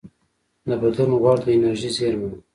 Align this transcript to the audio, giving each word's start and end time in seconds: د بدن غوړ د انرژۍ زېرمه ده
د 0.67 0.69
بدن 0.81 1.09
غوړ 1.21 1.37
د 1.43 1.47
انرژۍ 1.55 1.89
زېرمه 1.97 2.27
ده 2.31 2.37